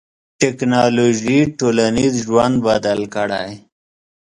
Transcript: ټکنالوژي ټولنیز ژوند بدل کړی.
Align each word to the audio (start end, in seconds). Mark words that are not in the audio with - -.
ټکنالوژي 0.41 1.39
ټولنیز 1.57 2.13
ژوند 2.25 2.55
بدل 2.67 2.99
کړی. 3.15 3.51